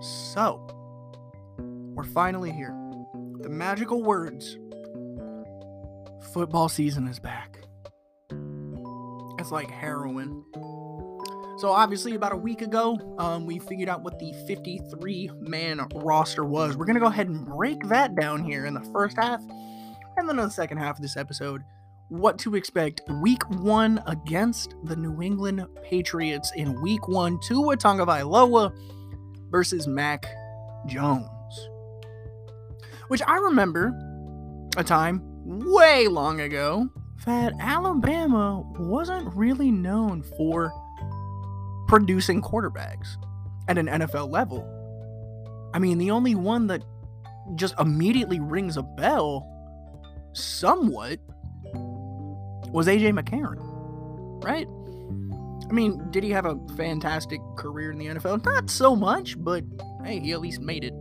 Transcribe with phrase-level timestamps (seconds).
[0.00, 0.66] So,
[1.58, 2.74] we're finally here.
[3.40, 4.58] The magical words
[6.32, 7.58] football season is back.
[9.38, 10.44] It's like heroin.
[11.58, 16.76] So obviously, about a week ago, um, we figured out what the 53-man roster was.
[16.76, 19.40] We're gonna go ahead and break that down here in the first half,
[20.16, 21.62] and then in the second half of this episode,
[22.10, 27.38] what to expect week one against the New England Patriots in week one.
[27.40, 28.72] Tua Tagovailoa
[29.48, 30.26] versus Mac
[30.86, 31.28] Jones.
[33.08, 33.92] Which I remember
[34.76, 36.88] a time way long ago
[37.26, 40.72] that Alabama wasn't really known for
[41.86, 43.06] producing quarterbacks
[43.68, 44.66] at an NFL level.
[45.72, 46.82] I mean, the only one that
[47.54, 49.46] just immediately rings a bell
[50.32, 51.18] somewhat
[52.72, 53.58] was AJ McCarron,
[54.44, 54.66] right?
[55.68, 58.44] I mean, did he have a fantastic career in the NFL?
[58.44, 59.64] Not so much, but
[60.04, 60.94] hey, he at least made it.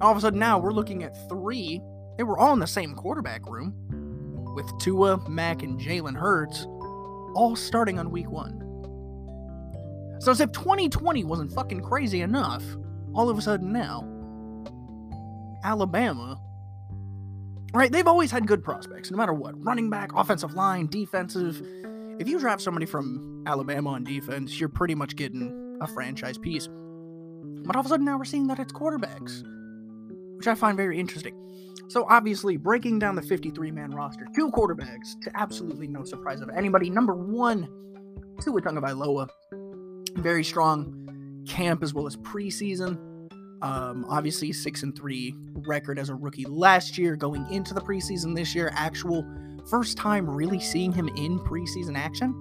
[0.00, 1.80] All of a sudden, now we're looking at three.
[2.16, 3.74] They were all in the same quarterback room
[4.54, 6.66] with Tua, Mac, and Jalen Hurts
[7.34, 8.58] all starting on week one.
[10.20, 12.64] So, as if 2020 wasn't fucking crazy enough,
[13.14, 14.06] all of a sudden now,
[15.64, 16.40] Alabama,
[17.72, 17.90] right?
[17.90, 21.62] They've always had good prospects, no matter what running back, offensive line, defensive.
[22.18, 26.68] If you draft somebody from Alabama on defense, you're pretty much getting a franchise piece.
[26.68, 29.42] But all of a sudden now we're seeing that it's quarterbacks,
[30.36, 31.34] which I find very interesting.
[31.88, 36.88] So obviously, breaking down the 53-man roster, two quarterbacks, to absolutely no surprise of anybody.
[36.88, 37.68] Number one,
[38.40, 39.28] Tua Tagovailoa,
[40.14, 42.98] very strong camp as well as preseason.
[43.62, 45.34] Um, obviously, six and three
[45.66, 48.70] record as a rookie last year, going into the preseason this year.
[48.74, 49.24] Actual
[49.68, 52.34] first time really seeing him in preseason action.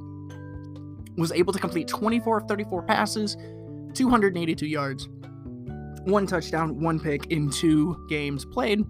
[1.18, 3.36] Was able to complete 24 of 34 passes,
[3.94, 5.10] 282 yards,
[6.06, 8.84] one touchdown, one pick in two games played.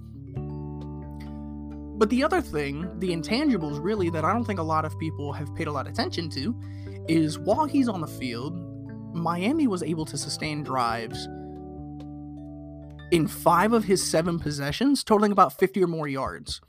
[1.98, 5.34] But the other thing, the intangibles really that I don't think a lot of people
[5.34, 6.56] have paid a lot of attention to,
[7.08, 8.58] is while he's on the field,
[9.16, 11.28] Miami was able to sustain drives
[13.12, 16.62] in five of his seven possessions, totaling about 50 or more yards.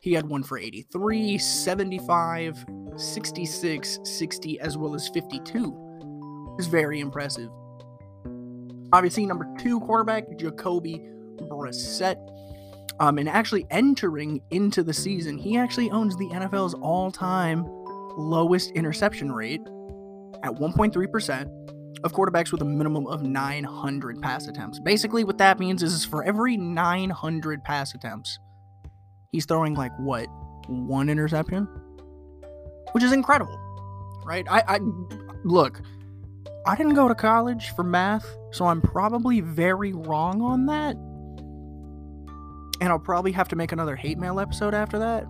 [0.00, 2.64] He had one for 83, 75,
[2.96, 6.56] 66, 60, as well as 52.
[6.58, 7.50] It's very impressive.
[8.92, 11.00] Obviously, number two quarterback, Jacoby
[11.42, 12.16] Brissett.
[12.98, 17.64] Um, and actually entering into the season, he actually owns the NFL's all time
[18.16, 19.62] lowest interception rate
[20.42, 21.59] at 1.3%
[22.04, 24.78] of quarterbacks with a minimum of 900 pass attempts.
[24.78, 28.38] Basically, what that means is for every 900 pass attempts,
[29.32, 30.26] he's throwing like what
[30.68, 31.66] one interception,
[32.92, 33.58] which is incredible,
[34.24, 34.46] right?
[34.50, 34.78] I, I
[35.44, 35.82] look,
[36.66, 40.96] I didn't go to college for math, so I'm probably very wrong on that.
[42.80, 45.24] And I'll probably have to make another hate mail episode after that.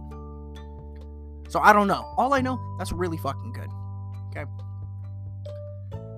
[1.49, 2.15] So I don't know.
[2.17, 3.69] All I know, that's really fucking good.
[4.31, 4.49] Okay.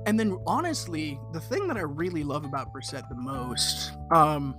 [0.06, 4.56] And then honestly, the thing that I really love about Brissett the most, um,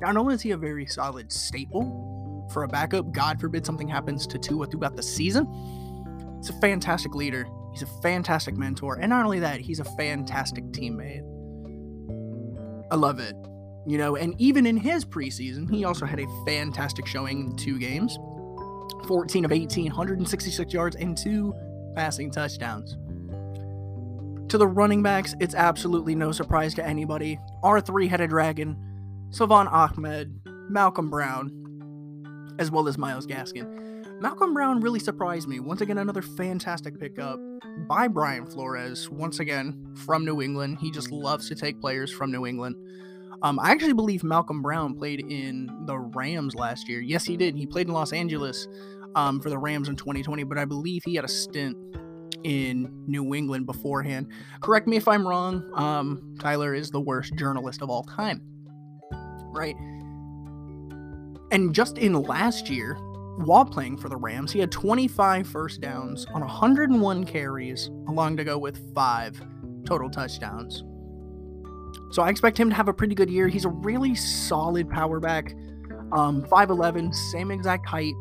[0.00, 4.26] not only is he a very solid staple for a backup, God forbid something happens
[4.26, 5.46] to Tua throughout the season,
[6.38, 7.46] he's a fantastic leader.
[7.72, 8.98] He's a fantastic mentor.
[9.00, 11.22] And not only that, he's a fantastic teammate.
[12.90, 13.36] I love it.
[13.86, 17.78] You know, and even in his preseason, he also had a fantastic showing in two
[17.78, 18.18] games
[19.06, 21.54] 14 of 18, 166 yards, and two
[21.94, 22.96] passing touchdowns.
[24.50, 27.38] To the running backs, it's absolutely no surprise to anybody.
[27.62, 28.76] Our three headed dragon,
[29.30, 34.20] Salvon Ahmed, Malcolm Brown, as well as Myles Gaskin.
[34.20, 35.60] Malcolm Brown really surprised me.
[35.60, 37.38] Once again, another fantastic pickup
[37.88, 39.08] by Brian Flores.
[39.08, 40.78] Once again, from New England.
[40.80, 42.74] He just loves to take players from New England.
[43.42, 47.00] Um, I actually believe Malcolm Brown played in the Rams last year.
[47.00, 47.54] Yes, he did.
[47.54, 48.66] He played in Los Angeles
[49.14, 51.76] um, for the Rams in 2020, but I believe he had a stint
[52.44, 54.28] in New England beforehand.
[54.60, 55.68] Correct me if I'm wrong.
[55.74, 58.42] Um, Tyler is the worst journalist of all time,
[59.52, 59.76] right?
[61.52, 62.94] And just in last year,
[63.44, 68.44] while playing for the Rams, he had 25 first downs on 101 carries, along to
[68.44, 69.40] go with five
[69.84, 70.84] total touchdowns.
[72.12, 73.48] So I expect him to have a pretty good year.
[73.48, 75.54] He's a really solid power back.
[76.12, 78.14] Um, 5'11, same exact height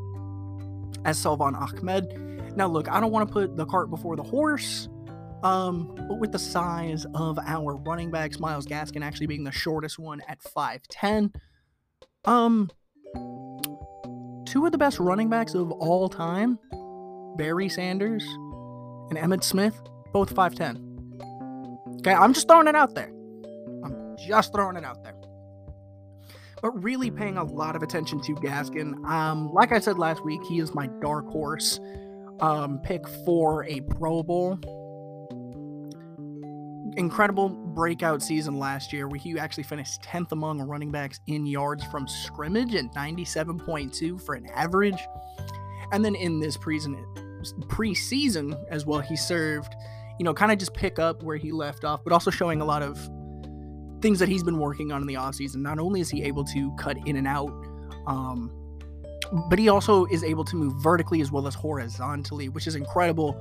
[1.05, 2.28] as Salvon Ahmed.
[2.59, 4.89] Now, look, I don't want to put the cart before the horse,
[5.43, 9.97] um, but with the size of our running backs, Myles Gaskin actually being the shortest
[9.97, 11.33] one at 5'10,
[12.25, 12.69] um,
[14.45, 16.59] two of the best running backs of all time,
[17.37, 18.25] Barry Sanders
[19.09, 19.79] and Emmitt Smith,
[20.11, 20.81] both 5'10.
[21.99, 23.13] Okay, I'm just throwing it out there.
[23.85, 25.15] I'm just throwing it out there.
[26.61, 29.01] But really paying a lot of attention to Gaskin.
[29.05, 31.79] Um, like I said last week, he is my dark horse
[32.41, 34.59] um, pick for a Pro Bowl.
[36.97, 41.83] Incredible breakout season last year where he actually finished 10th among running backs in yards
[41.85, 44.99] from scrimmage at 97.2 for an average.
[45.91, 47.05] And then in this preseason,
[48.69, 49.75] as well, he served,
[50.19, 52.65] you know, kind of just pick up where he left off, but also showing a
[52.65, 52.97] lot of
[54.01, 55.57] things that he's been working on in the offseason.
[55.57, 57.49] Not only is he able to cut in and out,
[58.07, 58.51] um,
[59.31, 63.39] but he also is able to move vertically as well as horizontally, which is incredible.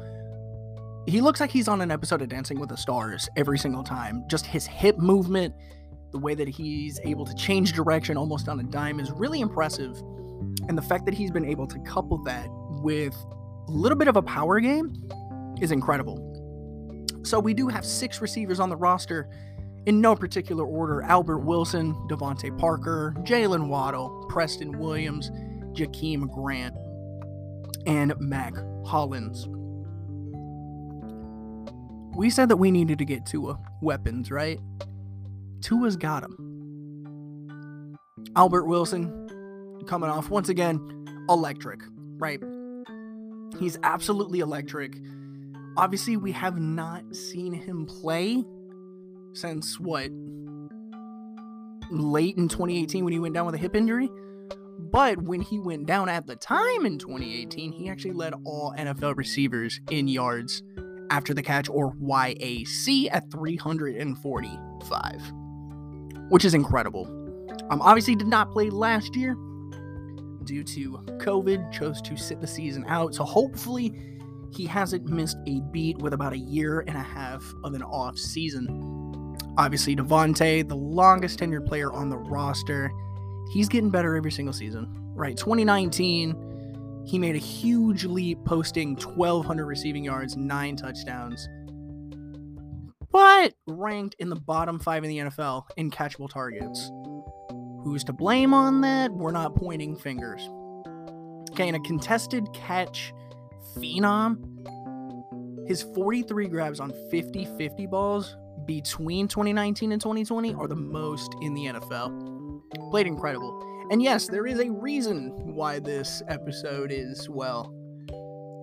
[1.07, 4.25] He looks like he's on an episode of Dancing with the Stars every single time.
[4.29, 5.55] Just his hip movement,
[6.13, 9.97] the way that he's able to change direction almost on a dime is really impressive.
[10.69, 12.47] And the fact that he's been able to couple that
[12.83, 13.15] with
[13.69, 15.09] a little bit of a power game
[15.61, 16.25] is incredible.
[17.23, 19.29] So we do have six receivers on the roster
[19.87, 25.31] in no particular order Albert Wilson, DeVante Parker, Jaylen Waddle, Preston Williams,
[25.79, 26.75] Jakeem Grant,
[27.87, 28.55] and Mack
[28.85, 29.47] Hollins.
[32.17, 34.59] We said that we needed to get Tua weapons, right?
[35.61, 37.97] Tua's got them.
[38.35, 39.29] Albert Wilson
[39.87, 41.81] coming off once again electric,
[42.17, 42.43] right?
[43.61, 44.99] He's absolutely electric.
[45.77, 48.45] Obviously, we have not seen him play
[49.33, 50.11] since what?
[51.91, 54.11] Late in 2018 when he went down with a hip injury.
[54.79, 59.17] But when he went down at the time in 2018, he actually led all NFL
[59.17, 60.63] receivers in yards
[61.11, 65.33] after the catch or YAC at 345,
[66.29, 67.07] which is incredible.
[67.71, 69.35] Um, obviously, did not play last year
[70.45, 73.15] due to COVID, chose to sit the season out.
[73.15, 73.93] So hopefully,
[74.53, 78.17] he hasn't missed a beat with about a year and a half of an off
[78.17, 79.37] season.
[79.59, 82.91] Obviously, DeVante, the longest tenured player on the roster,
[83.53, 85.37] he's getting better every single season, right?
[85.37, 91.49] 2019, he made a huge leap, posting 1,200 receiving yards, nine touchdowns,
[93.11, 96.91] but ranked in the bottom five in the NFL in catchable targets.
[97.83, 99.13] Who's to blame on that?
[99.13, 100.49] We're not pointing fingers.
[101.53, 103.13] Okay, in a contested catch
[103.77, 104.37] phenom,
[105.67, 108.37] his 43 grabs on 50 50 balls
[108.67, 112.38] between 2019 and 2020 are the most in the NFL.
[112.91, 113.65] Played incredible.
[113.91, 117.73] And yes, there is a reason why this episode is, well,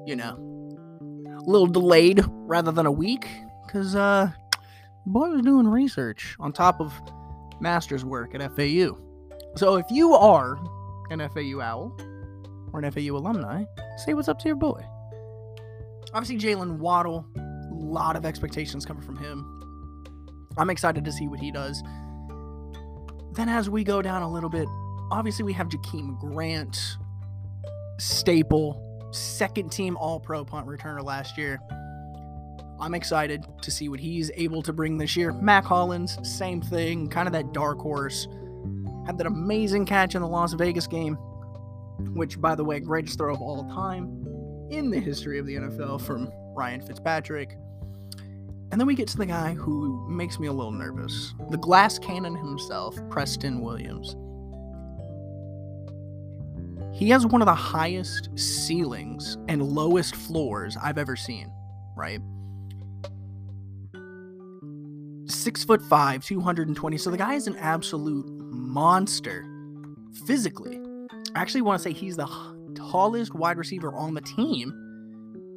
[0.06, 0.36] you know,
[1.38, 3.28] a little delayed rather than a week.
[3.66, 4.32] Because, uh,
[5.08, 6.94] boy was doing research on top of
[7.60, 8.98] master's work at FAU.
[9.56, 10.58] So if you are
[11.10, 11.96] an FAU owl
[12.74, 13.64] or an FAU alumni,
[14.06, 14.84] say what's up to your boy.
[16.14, 19.52] Obviously, Jaylen Waddle, a lot of expectations coming from him.
[20.58, 21.82] I'm excited to see what he does.
[23.36, 24.68] Then, as we go down a little bit,
[25.12, 26.78] obviously we have Jakeem Grant,
[27.98, 31.60] staple, second team All Pro punt returner last year.
[32.80, 35.34] I'm excited to see what he's able to bring this year.
[35.34, 38.28] Mack Hollins, same thing, kind of that dark horse.
[39.06, 41.16] Had that amazing catch in the Las Vegas game,
[42.14, 44.26] which, by the way, greatest throw of all time
[44.70, 47.58] in the history of the NFL from Ryan Fitzpatrick.
[48.72, 52.00] And then we get to the guy who makes me a little nervous the glass
[52.00, 54.16] cannon himself, Preston Williams.
[56.94, 61.52] He has one of the highest ceilings and lowest floors I've ever seen,
[61.96, 62.22] right?
[65.28, 66.98] Six foot five, 220.
[66.98, 69.46] So the guy is an absolute monster
[70.26, 70.80] physically.
[71.36, 72.28] I actually want to say he's the
[72.76, 74.85] tallest wide receiver on the team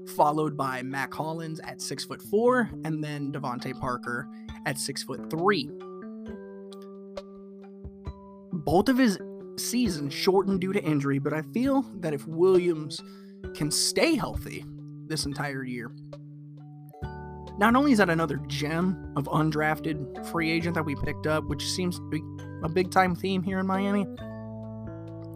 [0.09, 4.29] followed by Mack Hollins at six foot four, and then DeVante Parker
[4.67, 5.71] at six foot three.
[8.53, 9.19] Both of his
[9.57, 13.01] seasons shortened due to injury, but I feel that if Williams
[13.55, 14.65] can stay healthy
[15.07, 15.91] this entire year,
[17.59, 21.65] not only is that another gem of undrafted free agent that we picked up, which
[21.65, 22.23] seems to be
[22.63, 24.07] a big time theme here in Miami,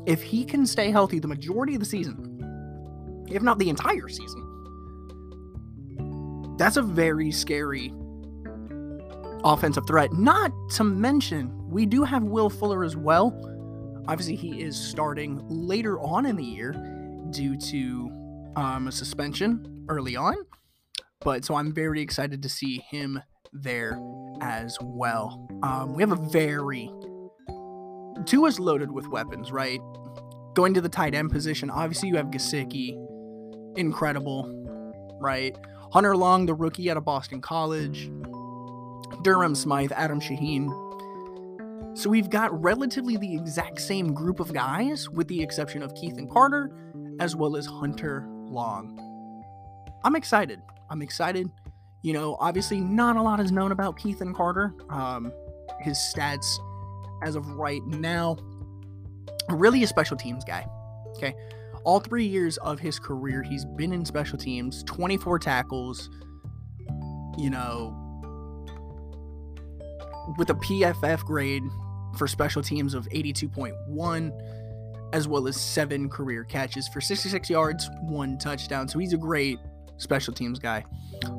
[0.06, 4.41] if he can stay healthy the majority of the season, if not the entire season,
[6.62, 7.92] that's a very scary
[9.42, 10.12] offensive threat.
[10.12, 13.36] Not to mention, we do have Will Fuller as well.
[14.06, 16.72] Obviously, he is starting later on in the year
[17.30, 20.36] due to um, a suspension early on.
[21.24, 23.20] But so I'm very excited to see him
[23.52, 24.00] there
[24.40, 25.48] as well.
[25.64, 26.88] Um, we have a very
[28.24, 29.80] Tua's loaded with weapons, right?
[30.54, 32.96] Going to the tight end position, obviously you have Gesicki,
[33.76, 35.56] incredible, right?
[35.92, 38.10] Hunter Long, the rookie out of Boston College,
[39.22, 40.70] Durham Smythe, Adam Shaheen,
[41.94, 46.28] So we've got relatively the exact same group of guys, with the exception of Cethan
[46.30, 46.70] Carter,
[47.20, 48.98] as well as Hunter Long.
[50.02, 50.62] I'm excited.
[50.88, 51.50] I'm excited.
[52.00, 54.72] You know, obviously, not a lot is known about Cethan Carter.
[54.88, 55.30] Um,
[55.80, 56.46] his stats,
[57.22, 58.38] as of right now,
[59.50, 60.66] really a special teams guy.
[61.18, 61.34] Okay.
[61.84, 66.10] All three years of his career, he's been in special teams, 24 tackles,
[67.36, 67.98] you know,
[70.38, 71.62] with a PFF grade
[72.16, 74.32] for special teams of 82.1,
[75.12, 78.88] as well as seven career catches for 66 yards, one touchdown.
[78.88, 79.58] So he's a great
[79.96, 80.84] special teams guy.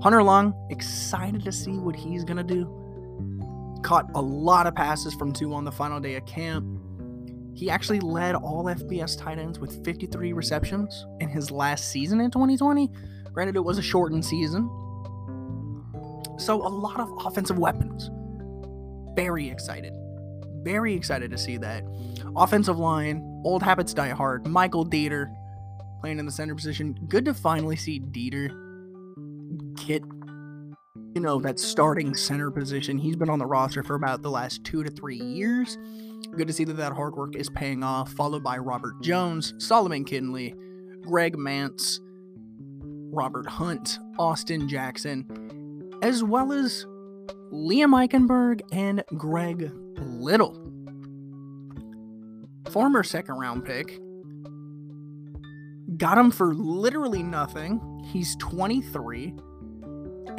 [0.01, 3.79] Hunter Long, excited to see what he's going to do.
[3.83, 6.65] Caught a lot of passes from two on the final day of camp.
[7.55, 12.31] He actually led all FBS tight ends with 53 receptions in his last season in
[12.31, 12.89] 2020.
[13.31, 14.69] Granted, it was a shortened season.
[16.37, 18.09] So, a lot of offensive weapons.
[19.15, 19.93] Very excited.
[20.63, 21.83] Very excited to see that.
[22.35, 24.47] Offensive line, old habits die hard.
[24.47, 25.33] Michael Deiter
[26.01, 26.97] playing in the center position.
[27.07, 28.49] Good to finally see Deiter
[29.85, 30.03] get,
[31.15, 32.97] you know, that starting center position.
[32.97, 35.77] He's been on the roster for about the last two to three years.
[36.31, 40.03] Good to see that that hard work is paying off, followed by Robert Jones, Solomon
[40.03, 40.55] Kindley,
[41.01, 41.99] Greg Mancz,
[43.11, 46.85] Robert Hunt, Austin Jackson, as well as
[47.51, 50.59] Liam Eichenberg and Greg Little.
[52.71, 53.99] Former second round pick.
[55.97, 57.79] Got him for literally nothing.
[58.11, 59.35] He's 23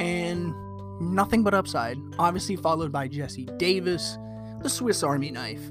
[0.01, 0.53] and
[0.99, 1.97] nothing but upside.
[2.19, 4.17] Obviously, followed by Jesse Davis,
[4.65, 5.61] the Swiss Army knife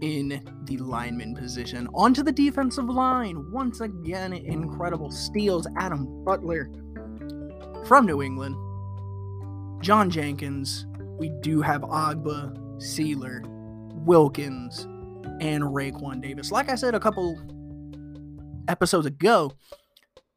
[0.00, 1.88] in the lineman position.
[1.92, 3.50] Onto the defensive line.
[3.50, 5.66] Once again, incredible steals.
[5.76, 6.70] Adam Butler
[7.84, 8.54] from New England.
[9.82, 10.86] John Jenkins.
[11.18, 13.44] We do have Ogbah, Sieler,
[14.04, 14.82] Wilkins,
[15.40, 16.52] and Raekwon Davis.
[16.52, 17.36] Like I said a couple
[18.68, 19.50] episodes ago,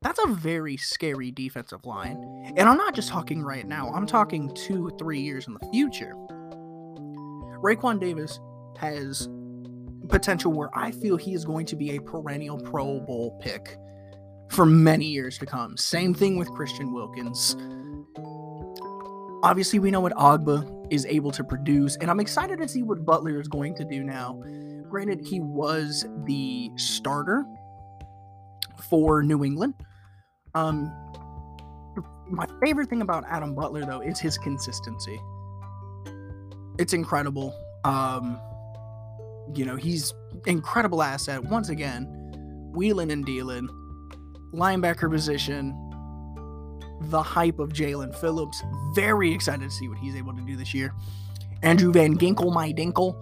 [0.02, 2.52] that's a very scary defensive line.
[2.58, 6.16] And I'm not just talking right now, I'm talking two, three years in the future.
[7.64, 8.40] Raekwon Davis
[8.78, 9.28] has
[10.08, 13.78] potential where I feel he is going to be a perennial Pro Bowl pick
[14.50, 15.78] for many years to come.
[15.78, 17.56] Same thing with Christian Wilkins.
[19.44, 23.06] Obviously, we know what Ogbah is able to produce, and I'm excited to see what
[23.06, 24.42] Butler is going to do now.
[24.90, 27.46] Granted, he was the starter
[28.90, 29.76] for New England.
[30.56, 30.92] Um,
[32.28, 35.20] my favorite thing about Adam Butler, though, is his consistency.
[36.80, 37.54] It's incredible.
[37.84, 38.40] Um,
[39.54, 40.14] you know, he's
[40.46, 41.44] incredible asset.
[41.44, 42.06] Once again,
[42.74, 43.68] wheeling and dealing,
[44.54, 45.76] linebacker position,
[47.02, 48.64] the hype of Jaelan Phillips.
[48.96, 50.94] Very excited to see what he's able to do this year.
[51.64, 53.14] Andrew Van Ginkel, my Dinkle,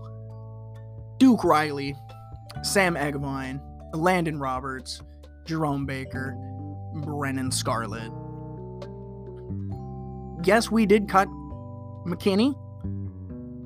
[1.17, 1.95] Duke Riley,
[2.61, 3.59] Sam Eguavoen,
[3.95, 5.01] Landon Roberts,
[5.45, 6.35] Jerome Baker,
[6.93, 8.11] Brennan Scarlett.
[10.45, 11.27] Yes, we did cut
[12.05, 12.53] McKinney.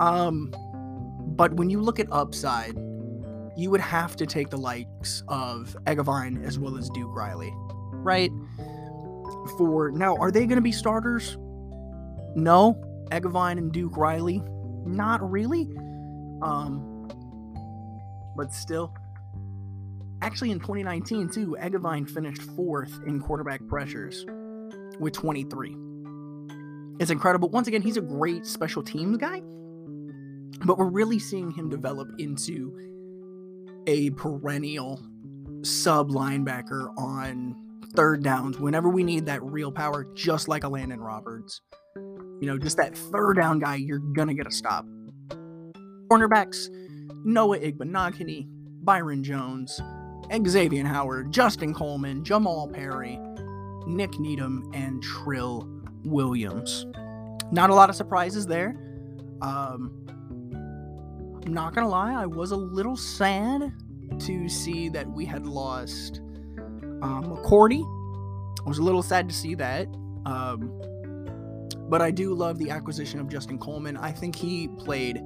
[0.01, 0.51] Um,
[1.35, 2.75] but when you look at upside,
[3.55, 7.53] you would have to take the likes of Eguavoen as well as Duke Riley,
[7.93, 8.31] right?
[9.57, 11.37] For now, are they going to be starters?
[12.35, 12.81] No,
[13.11, 14.41] Eguavoen and Duke Riley,
[14.85, 15.69] not really.
[16.41, 17.07] Um,
[18.35, 18.91] but still,
[20.23, 24.25] actually in 2019 too, Eguavoen finished fourth in quarterback pressures
[24.99, 25.77] with 23.
[26.99, 27.49] It's incredible.
[27.49, 29.43] Once again, he's a great special teams guy
[30.65, 32.75] but we're really seeing him develop into
[33.87, 35.01] a perennial
[35.63, 37.55] sub linebacker on
[37.95, 41.61] third downs whenever we need that real power, just like a Landon Roberts.
[41.95, 44.85] You know, just that third down guy, you're gonna get a stop.
[46.09, 46.69] Cornerbacks,
[47.23, 48.47] Noah Igbinoghene,
[48.83, 49.79] Byron Jones,
[50.47, 53.19] Xavier Howard, Justin Coleman, Jamal Perry,
[53.85, 55.67] Nick Needham, and Trill
[56.03, 56.85] Williams.
[57.51, 58.75] Not a lot of surprises there.
[59.41, 60.05] Um,
[61.45, 63.73] I'm not gonna lie, I was a little sad
[64.19, 66.21] to see that we had lost
[67.01, 67.81] um, McCourty.
[68.63, 69.87] I was a little sad to see that.
[70.25, 70.79] Um,
[71.89, 73.97] but I do love the acquisition of Justin Coleman.
[73.97, 75.21] I think he played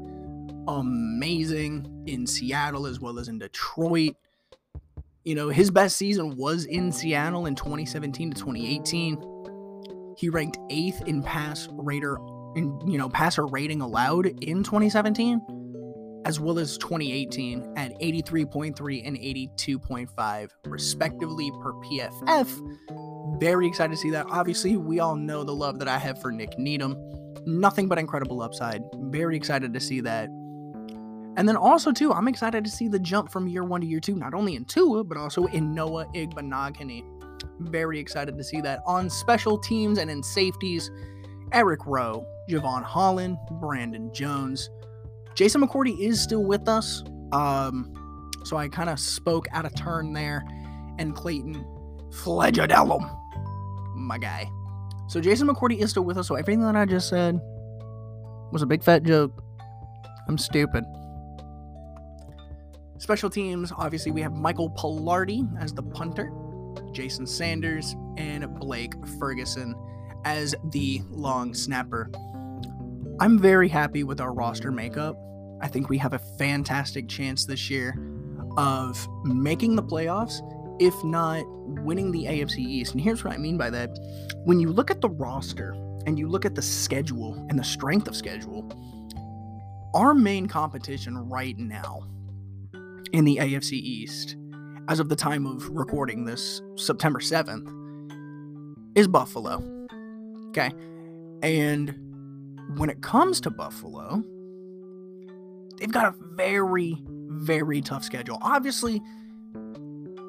[0.67, 4.15] amazing in Seattle as well as in Detroit.
[5.25, 10.15] You know, his best season was in Seattle in 2017 to 2018.
[10.17, 12.17] He ranked eighth in pass rater
[12.55, 15.41] in you know passer rating allowed in 2017
[16.25, 23.39] as well as 2018 at 83.3 and 82.5, respectively, per PFF.
[23.39, 24.25] Very excited to see that.
[24.29, 26.97] Obviously, we all know the love that I have for Nick Needham.
[27.45, 28.81] Nothing but incredible upside.
[28.95, 30.29] Very excited to see that.
[31.37, 33.99] And then also too, I'm excited to see the jump from year one to year
[33.99, 37.03] two, not only in Tua, but also in Noah Igbinoghene.
[37.59, 38.79] Very excited to see that.
[38.85, 40.89] On special teams and in safeties,
[41.51, 44.69] Eric Rowe, Jevon Holland, Brandon Jones.
[45.35, 47.03] Jason McCourty is still with us.
[47.31, 47.93] Um,
[48.45, 50.45] so I kind of spoke out of turn there.
[50.97, 51.65] And Clayton
[52.09, 53.17] Fejedelem,
[53.95, 54.49] my guy.
[55.09, 56.27] So Jason McCourty is still with us.
[56.27, 57.39] So everything that I just said
[58.51, 59.43] was a big fat joke.
[60.27, 60.85] I'm stupid.
[62.97, 66.31] Special teams, obviously, we have Michael Palardy as the punter,
[66.93, 69.75] Jason Sanders, and Blake Ferguson
[70.23, 72.09] as the long snapper.
[73.17, 75.17] I'm very happy with our roster makeup.
[75.61, 77.97] I think we have a fantastic chance this year
[78.57, 80.41] of making the playoffs,
[80.81, 82.91] if not winning the AFC East.
[82.91, 83.89] And here's what I mean by that.
[84.43, 85.71] When you look at the roster
[86.05, 88.69] and you look at the schedule and the strength of schedule,
[89.93, 92.05] our main competition right now
[93.13, 94.35] in the AFC East,
[94.89, 97.71] as of the time of recording this, September 7th,
[98.97, 99.63] is Buffalo.
[100.49, 100.71] Okay.
[101.41, 101.97] And
[102.77, 104.23] when it comes to Buffalo,
[105.77, 108.37] they've got a very, very tough schedule.
[108.41, 109.01] Obviously,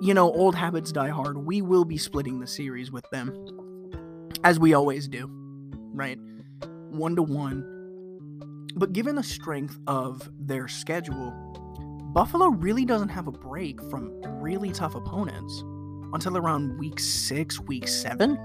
[0.01, 1.39] you know, old habits die hard.
[1.39, 3.33] We will be splitting the series with them,
[4.45, 5.29] as we always do,
[5.95, 6.19] right?
[6.91, 7.65] One to one.
[8.77, 11.33] But given the strength of their schedule,
[12.13, 15.65] Buffalo really doesn't have a break from really tough opponents
[16.13, 18.39] until around week six, week seven.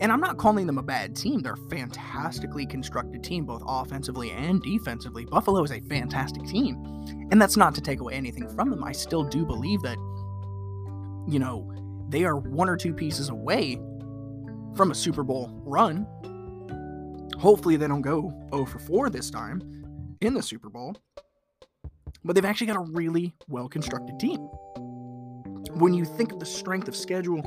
[0.00, 1.40] And I'm not calling them a bad team.
[1.40, 5.24] They're a fantastically constructed team, both offensively and defensively.
[5.24, 6.76] Buffalo is a fantastic team.
[7.30, 8.84] And that's not to take away anything from them.
[8.84, 9.96] I still do believe that,
[11.28, 11.72] you know,
[12.08, 13.80] they are one or two pieces away
[14.76, 16.06] from a Super Bowl run.
[17.38, 19.60] Hopefully, they don't go 0 for 4 this time
[20.20, 20.96] in the Super Bowl.
[22.24, 24.38] But they've actually got a really well constructed team.
[25.74, 27.42] When you think of the strength of schedule,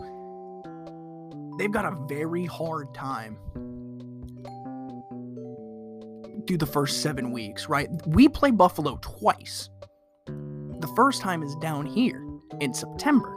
[1.61, 3.37] they've got a very hard time
[6.45, 7.87] do the first seven weeks, right?
[8.07, 9.69] We play Buffalo twice.
[10.25, 12.25] The first time is down here
[12.59, 13.31] in September.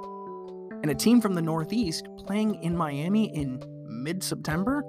[0.83, 4.83] And a team from the Northeast playing in Miami in mid September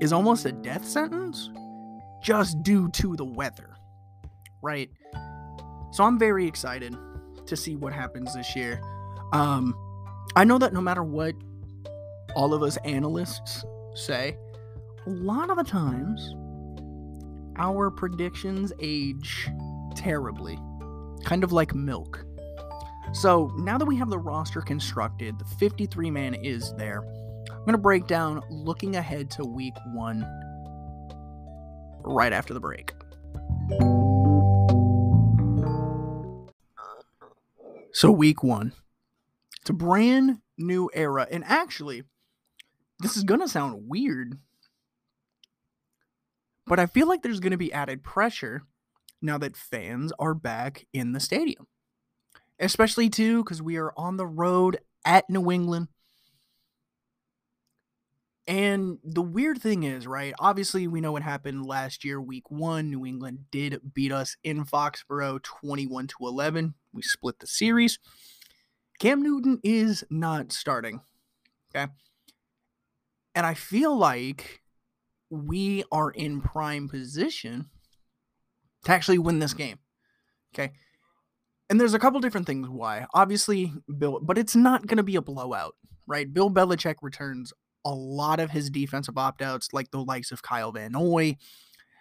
[0.00, 1.50] is almost a death sentence
[2.20, 3.76] just due to the weather,
[4.60, 4.90] right?
[5.92, 6.96] So I'm very excited
[7.46, 8.80] to see what happens this year.
[9.32, 9.72] Um,
[10.34, 11.36] I know that no matter what
[12.34, 13.64] all of us analysts
[13.94, 14.36] say,
[15.06, 16.34] a lot of the times
[17.56, 19.48] our predictions age
[19.94, 20.58] terribly,
[21.24, 22.24] kind of like milk.
[23.12, 27.02] So now that we have the roster constructed, the 53 man is there.
[27.50, 30.26] I'm going to break down looking ahead to week one
[32.02, 32.94] right after the break.
[37.92, 38.72] So, week one,
[39.60, 41.26] it's a brand new era.
[41.30, 42.04] And actually,
[43.00, 44.38] this is going to sound weird,
[46.66, 48.62] but I feel like there's going to be added pressure
[49.22, 51.66] now that fans are back in the stadium.
[52.58, 55.88] Especially, too, because we are on the road at New England.
[58.46, 60.34] And the weird thing is, right?
[60.38, 62.90] Obviously, we know what happened last year, week one.
[62.90, 66.74] New England did beat us in Foxborough 21 to 11.
[66.92, 67.98] We split the series.
[68.98, 71.00] Cam Newton is not starting.
[71.74, 71.90] Okay.
[73.34, 74.60] And I feel like
[75.30, 77.70] we are in prime position
[78.84, 79.78] to actually win this game.
[80.54, 80.72] Okay.
[81.68, 83.06] And there's a couple different things why.
[83.14, 86.32] Obviously, Bill, but it's not going to be a blowout, right?
[86.32, 87.52] Bill Belichick returns
[87.84, 91.36] a lot of his defensive opt outs, like the likes of Kyle Van Noy,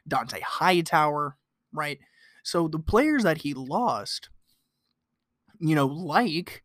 [0.10, 1.38] Dont'a Hightower,
[1.72, 2.00] right?
[2.44, 4.30] So the players that he lost,
[5.60, 6.64] you know, like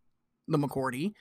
[0.49, 1.13] the McCourty,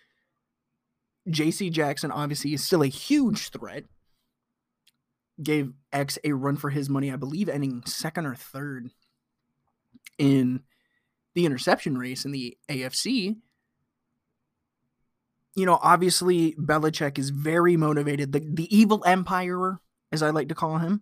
[1.27, 3.85] JC Jackson obviously is still a huge threat.
[5.41, 8.89] Gave X a run for his money, I believe, ending second or third
[10.17, 10.61] in
[11.33, 13.37] the interception race in the AFC.
[15.55, 18.31] You know, obviously, Belichick is very motivated.
[18.31, 19.79] The, the evil empire,
[20.11, 21.01] as I like to call him,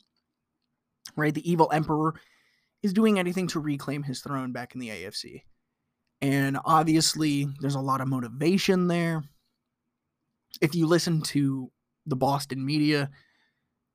[1.15, 1.33] right?
[1.33, 2.15] The evil emperor
[2.81, 5.43] is doing anything to reclaim his throne back in the AFC.
[6.21, 9.23] And obviously, there's a lot of motivation there
[10.61, 11.71] if you listen to
[12.05, 13.09] the Boston media,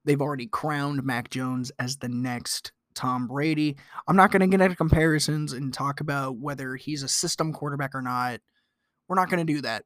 [0.05, 3.77] they've already crowned Mac Jones as the next Tom Brady.
[4.09, 7.95] I'm not going to get into comparisons and talk about whether he's a system quarterback
[7.95, 8.41] or not.
[9.09, 9.85] We're not going to do that.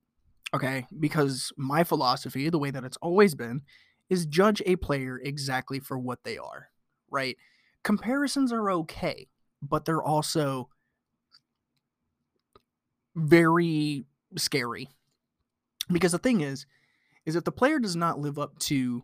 [0.55, 0.87] Okay?
[0.99, 3.63] Because my philosophy, the way that it's always been,
[4.09, 6.69] is judge a player exactly for what they are,
[7.11, 7.37] right?
[7.85, 9.29] Comparisons are okay.
[9.63, 10.69] but they're also
[13.15, 14.05] very
[14.37, 14.89] scary.
[15.93, 16.67] Because the thing is,
[17.27, 19.03] is if the player does not live up to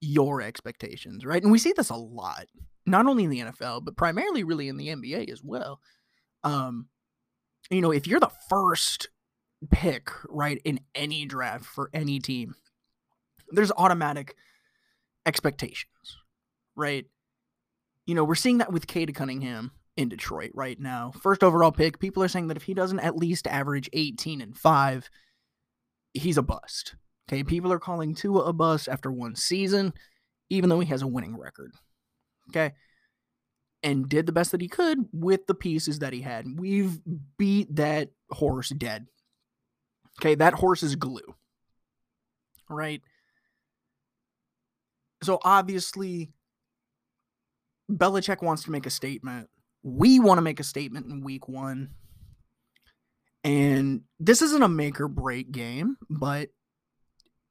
[0.00, 1.42] your expectations, right?
[1.42, 2.46] And we see this a lot,
[2.86, 5.80] not only in the NFL, but primarily really in the NBA as well.
[6.42, 6.88] Um,
[7.70, 9.08] you know, if you're the first
[9.70, 12.54] pick, right, in any draft for any team,
[13.50, 14.36] there's automatic
[15.26, 16.16] expectations,
[16.76, 17.06] right?
[18.06, 21.12] You know, we're seeing that with Cade Cunningham in Detroit right now.
[21.20, 24.56] First overall pick, people are saying that if he doesn't at least average 18 and
[24.56, 25.10] 5,
[26.14, 26.96] he's a bust.
[27.28, 29.92] Okay, people are calling Tua a bust after one season,
[30.48, 31.72] even though he has a winning record.
[32.50, 32.72] Okay,
[33.82, 36.46] and did the best that he could with the pieces that he had.
[36.58, 36.98] We've
[37.38, 39.06] beat that horse dead.
[40.20, 41.34] Okay, that horse is glue.
[42.68, 43.02] Right?
[45.22, 46.30] So obviously,
[47.90, 49.48] Belichick wants to make a statement.
[49.82, 51.90] We want to make a statement in week one.
[53.42, 56.50] And this isn't a make or break game, but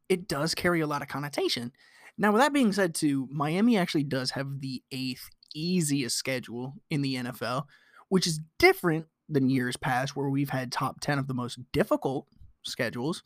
[0.08, 1.72] it does carry a lot of connotation.
[2.18, 7.02] Now, with that being said, too, Miami actually does have the eighth easiest schedule in
[7.02, 7.64] the NFL,
[8.10, 12.28] which is different than years past where we've had top 10 of the most difficult
[12.64, 13.24] schedules.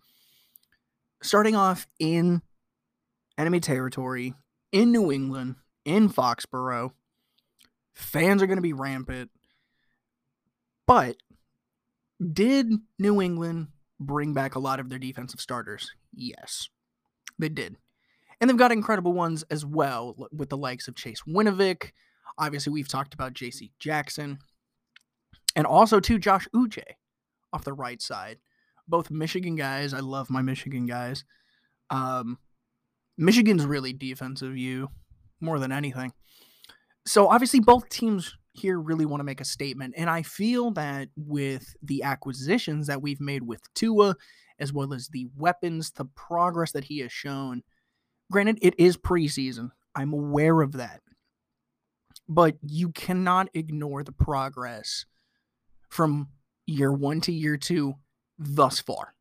[1.22, 2.42] Starting off in
[3.38, 4.34] enemy territory,
[4.72, 6.92] in New England, in Foxborough,
[7.94, 9.32] fans are going to be rampant.
[10.86, 11.16] But
[12.24, 13.68] did New England
[14.00, 15.92] bring back a lot of their defensive starters?
[16.14, 16.70] Yes.
[17.40, 17.78] They did.
[18.40, 21.92] And they've got incredible ones as well, with the likes of Chase Winovich.
[22.38, 23.72] Obviously, we've talked about J.C.
[23.80, 24.40] Jackson.
[25.56, 26.84] And also, too, Josh Uche
[27.52, 28.40] off the right side.
[28.88, 29.94] Both Michigan guys.
[29.94, 31.24] I love my Michigan guys.
[31.90, 32.40] Um,
[33.18, 34.90] Michigan's really defensive you
[35.40, 36.12] more than anything.
[37.06, 39.96] So, obviously, both teams here really want to make a statement.
[39.98, 44.16] And I feel that with the acquisitions that we've made with Tua
[44.60, 47.64] as well as the weapons, the progress that he has shown.
[48.32, 49.72] Granted, it is preseason.
[49.96, 51.02] I'm aware of that.
[52.30, 55.06] But you cannot ignore the progress
[55.90, 56.30] from
[56.66, 57.96] year one to year two
[58.38, 59.14] thus far.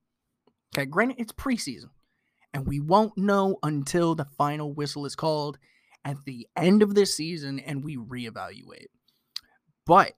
[0.75, 1.91] Okay, granted, it's preseason.
[2.55, 5.59] And we won't know until the final whistle is called
[6.05, 8.87] at the end of this season and we reevaluate.
[9.87, 10.13] But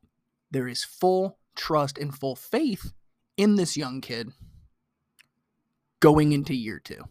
[0.50, 2.92] there is full trust and full faith
[3.36, 4.30] in this young kid
[6.00, 7.02] going into year two.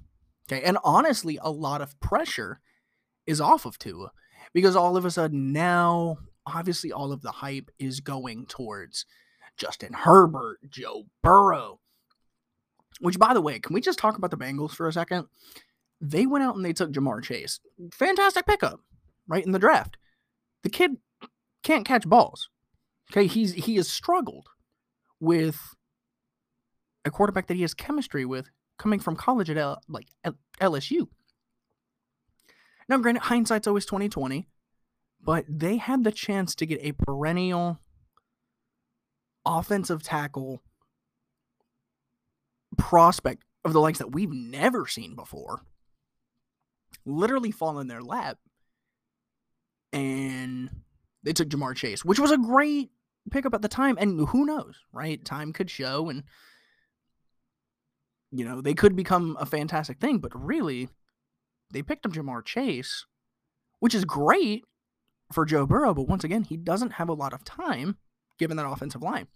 [0.48, 0.64] Okay.
[0.64, 2.60] And honestly, a lot of pressure
[3.26, 4.12] is off of Tua
[4.54, 9.06] because all of a sudden now, obviously, all of the hype is going towards
[9.58, 11.80] Justin Herbert, Joe Burrow.
[13.00, 15.28] Which, by the way, can we just talk about the Bengals for a second?
[16.00, 17.60] They went out and they took Ja'Marr Chase.
[17.92, 18.82] Fantastic pickup,
[19.28, 19.98] right in the draft.
[20.64, 20.98] The kid
[21.64, 22.50] can't catch balls.
[23.12, 24.48] Okay, he's he has struggled
[25.20, 25.76] with
[27.06, 30.08] a quarterback that he has chemistry with coming from college at L, like
[30.60, 31.08] LSU.
[32.90, 34.48] Now, granted, hindsight's always twenty twenty,
[35.22, 37.80] but they had the chance to get a perennial
[39.46, 40.62] offensive tackle
[42.78, 45.62] prospect of the likes that we've never seen before.
[47.06, 48.38] Literally fall in their lap,
[49.92, 50.70] and
[51.24, 52.92] they took Ja'Marr Chase, which was a great
[53.32, 53.98] pickup at the time.
[54.00, 55.24] And who knows, right?
[55.24, 56.24] Time could show, and
[58.32, 60.90] you know, they could become a fantastic thing, but really,
[61.72, 63.06] they picked up Ja'Marr Chase,
[63.80, 64.64] which is great
[65.32, 67.98] for Joe Burrow, but once again, he doesn't have a lot of time
[68.40, 69.28] given that offensive line.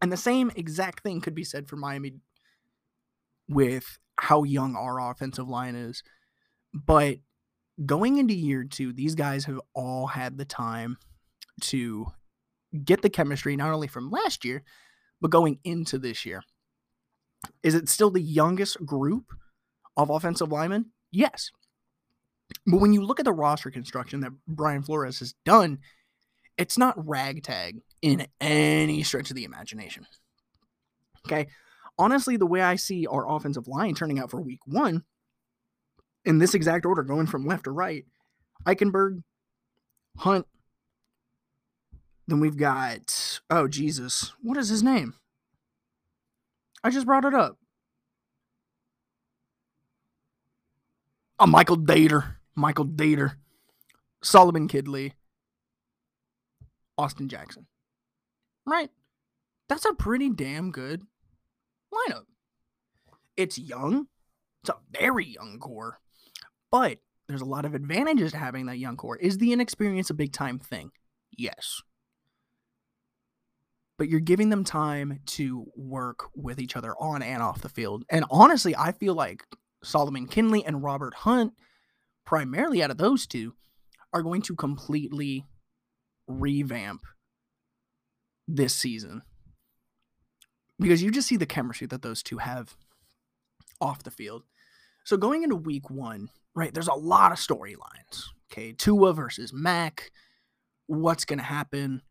[0.00, 2.14] And the same exact thing could be said for Miami
[3.48, 6.02] with how young our offensive line is.
[6.74, 7.18] But
[7.84, 10.98] going into year two, these guys have all had the time
[11.62, 12.06] to
[12.84, 14.62] get the chemistry, not only from last year,
[15.20, 16.42] but going into this year.
[17.62, 19.32] Is it still the youngest group
[19.96, 20.86] of offensive linemen?
[21.10, 21.50] Yes.
[22.66, 25.78] But when you look at the roster construction that Brian Flores has done,
[26.58, 30.06] it's not ragtag in any stretch of the imagination.
[31.26, 31.46] Okay.
[31.98, 35.04] Honestly, the way I see our offensive line turning out for week one,
[36.24, 38.04] in this exact order, going from left to right,
[38.66, 39.22] Eichenberg,
[40.18, 40.46] Hunt,
[42.26, 45.14] then we've got, oh, Jesus, what is his name?
[46.84, 47.58] I just brought it up.
[51.38, 52.36] A Michael Dater.
[52.54, 53.36] Michael Dater.
[54.22, 55.14] Solomon Kindley.
[56.96, 57.66] Austin Jackson.
[58.66, 58.90] Right?
[59.68, 61.02] That's a pretty damn good
[61.92, 62.26] lineup.
[63.36, 64.06] It's young.
[64.62, 65.98] It's a very young core.
[66.72, 69.16] But there's a lot of advantages to having that young core.
[69.16, 70.90] Is the inexperience a big time thing?
[71.38, 71.82] Yes.
[73.98, 78.04] but you're giving them time to work with each other on and off the field.
[78.10, 79.44] And honestly, I feel like
[79.84, 81.52] Solomon Kindley and Robert Hunt,
[82.24, 83.54] primarily out of those two,
[84.12, 85.46] are going to completely
[86.26, 87.02] revamp
[88.48, 89.22] this season.
[90.80, 92.74] Because you just see the chemistry that those two have
[93.80, 94.42] off the field.
[95.04, 98.24] So going into week one, right, there's a lot of storylines.
[98.52, 100.10] Okay, Tua versus Mac.
[100.86, 102.02] What's going to happen?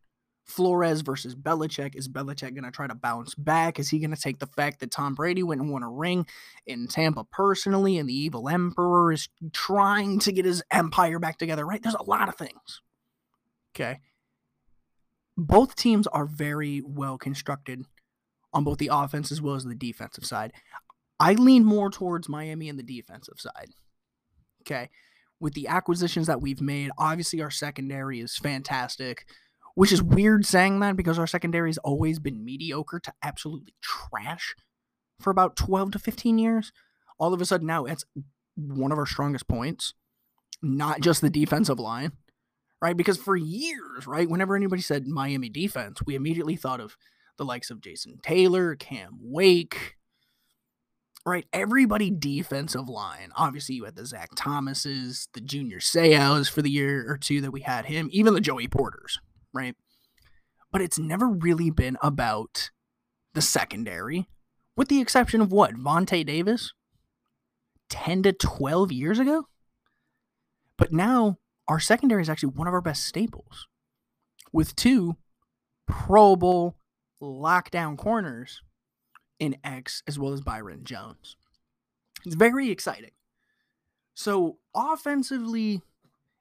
[0.44, 1.94] Flores versus Belichick.
[1.94, 3.78] Is Belichick going to try to bounce back?
[3.78, 6.26] Is he going to take the fact that Tom Brady went and won a ring
[6.66, 11.64] in Tampa personally and the evil emperor is trying to get his empire back together,
[11.64, 11.82] right?
[11.82, 12.82] There's a lot of things.
[13.74, 14.00] Okay.
[15.36, 17.84] Both teams are very well constructed
[18.52, 20.52] on both the offense as well as the defensive side.
[21.22, 23.70] I lean more towards Miami and the defensive side.
[24.62, 24.90] Okay.
[25.40, 29.24] With the acquisitions that we've made, obviously our secondary is fantastic
[29.74, 34.54] which is weird saying that because our secondary has always been mediocre to absolutely trash
[35.20, 36.72] for about 12 to 15 years.
[37.18, 38.04] All of a sudden now it's
[38.56, 39.94] one of our strongest points,
[40.60, 42.12] not just the defensive line,
[42.80, 42.96] right?
[42.96, 46.96] Because for years, right, whenever anybody said Miami defense, we immediately thought of
[47.38, 49.96] the likes of Jason Taylor, Cam Wake,
[51.24, 51.46] right?
[51.52, 53.30] Everybody defensive line.
[53.36, 57.52] Obviously, you had the Zach Thomases, the Junior Seaus for the year or two that
[57.52, 59.18] we had him, even the Joey Porters,
[59.52, 59.76] right?
[60.70, 62.70] But it's never really been about
[63.34, 64.28] the secondary,
[64.76, 65.74] with the exception of what?
[65.74, 66.72] Vontae Davis?
[67.90, 69.46] 10 to 12 years ago?
[70.78, 73.66] But now our secondary is actually one of our best staples
[74.52, 75.16] with two
[75.86, 76.76] Pro Bowl
[77.22, 78.62] lockdown corners
[79.42, 81.36] in X as well as Byron Jones.
[82.24, 83.10] It's very exciting.
[84.14, 85.82] So, offensively,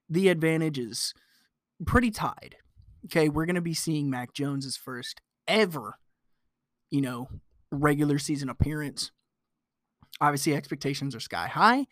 [0.09, 1.13] the advantage is
[1.85, 2.57] pretty tied
[3.05, 5.97] okay, we're going to be seeing Mac Jones's first ever,
[6.89, 7.29] you know,
[7.71, 9.11] regular season appearance.
[10.19, 11.87] Obviously, expectations are sky high.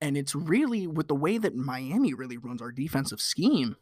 [0.00, 3.76] And it's really with the way that Miami really runs our defensive scheme,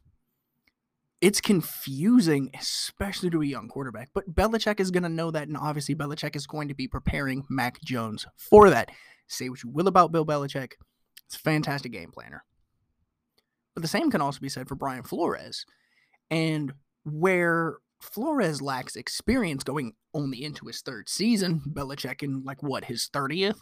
[1.20, 4.10] it's confusing, especially to a young quarterback.
[4.12, 5.48] But Belichick is going to know that.
[5.48, 8.90] And obviously, Belichick is going to be preparing Mac Jones for that.
[9.28, 10.72] Say what you will about Bill Belichick,
[11.26, 12.44] it's a fantastic game planner.
[13.74, 15.64] But the same can also be said for Brian Flores.
[16.30, 16.72] And
[17.04, 23.08] where Flores lacks experience going only into his third season, Belichick in like what, his
[23.12, 23.58] 30th?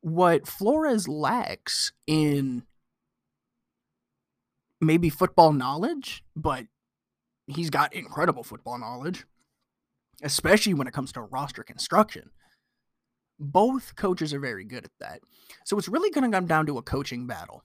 [0.00, 2.64] What Flores lacks in
[4.82, 6.66] maybe football knowledge, but
[7.46, 9.24] he's got incredible football knowledge,
[10.22, 12.30] especially when it comes to roster construction.
[13.38, 15.20] Both coaches are very good at that.
[15.64, 17.62] So it's really going to come down to a coaching battle.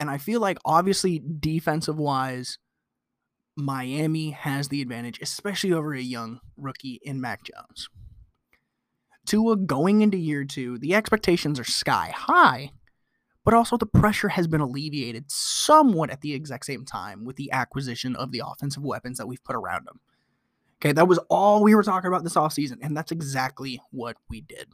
[0.00, 2.58] And I feel like obviously defensive wise,
[3.56, 7.88] Miami has the advantage, especially over a young rookie in Mac Jones.
[9.26, 12.70] Tua going into year two, the expectations are sky high,
[13.48, 17.50] but also the pressure has been alleviated somewhat at the exact same time with the
[17.50, 20.00] acquisition of the offensive weapons that we've put around him.
[20.76, 24.42] Okay, that was all we were talking about this offseason, and that's exactly what we
[24.42, 24.68] did.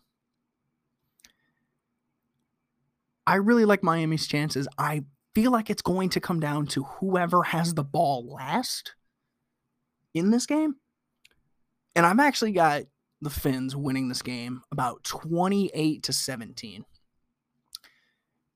[3.25, 4.67] I really like Miami's chances.
[4.77, 5.05] I
[5.37, 8.97] feel like it's going to come down to whoever has the ball last
[10.15, 10.75] in this game.
[11.95, 12.83] And I've actually got
[13.21, 16.85] the Fins winning this game about 28 to 17.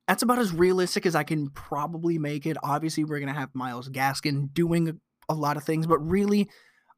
[0.09, 2.57] That's about as realistic as I can probably make it.
[2.63, 4.95] Obviously, we're going to have Myles Gaskin doing a,
[5.29, 6.49] a, lot of things, but really,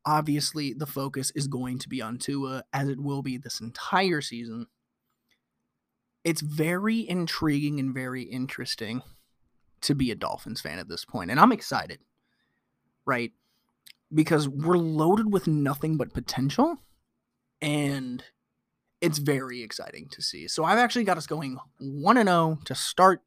[0.06, 4.20] obviously, the focus is going to be on Tua, as it will be this entire
[4.20, 4.66] season.
[6.22, 9.02] It's very intriguing and very interesting
[9.80, 11.98] to be a Dolphins fan at this point, and I'm excited,
[13.04, 13.32] right?
[14.14, 16.76] Because we're loaded with nothing but potential,
[17.60, 18.22] and
[19.00, 20.48] it's very exciting to see.
[20.48, 23.22] So I've actually got us going 1 0 to start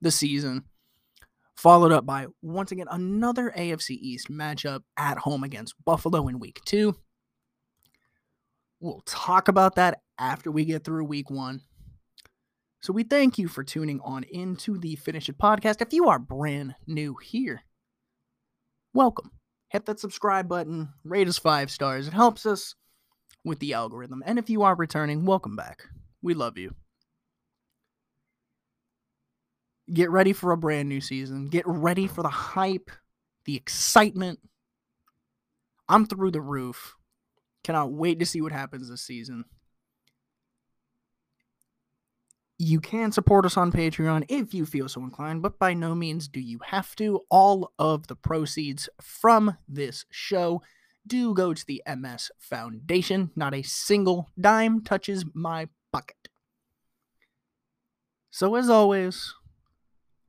[0.00, 0.64] the season,
[1.56, 6.60] followed up by once again another AFC East matchup at home against Buffalo in week
[6.64, 6.96] two.
[8.80, 11.62] We'll talk about that after we get through week one.
[12.80, 15.80] So we thank you for tuning on into the Phinish It podcast.
[15.80, 17.62] If you are brand new here,
[18.92, 19.30] welcome.
[19.68, 22.08] Hit that subscribe button, rate us five stars.
[22.08, 22.74] It helps us
[23.44, 24.22] with the algorithm.
[24.26, 25.84] And if you are returning, welcome back.
[26.22, 26.74] We love you.
[29.92, 31.48] Get ready for a brand new season.
[31.48, 32.90] Get ready for the hype,
[33.44, 34.38] the excitement.
[35.88, 36.94] I'm through the roof.
[37.64, 39.44] Cannot wait to see what happens this season.
[42.58, 46.28] You can support us on Patreon if you feel so inclined, but by no means
[46.28, 47.22] do you have to.
[47.28, 50.62] All of the proceeds from this show
[51.06, 53.30] do go to the MS Foundation.
[53.34, 56.28] Not a single dime touches my pocket.
[58.30, 59.34] So, as always,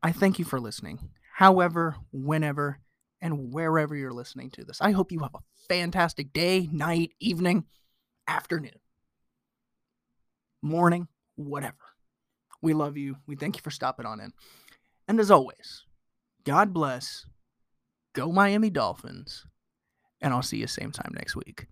[0.01, 1.11] I thank you for listening.
[1.35, 2.79] However, whenever,
[3.21, 7.65] and wherever you're listening to this, I hope you have a fantastic day, night, evening,
[8.27, 8.79] afternoon,
[10.61, 11.77] morning, whatever.
[12.61, 13.17] We love you.
[13.27, 14.33] We thank you for stopping on in.
[15.07, 15.85] And as always,
[16.43, 17.25] God bless.
[18.13, 19.45] Go Miami Dolphins.
[20.23, 21.67] And I'll see you same time next week.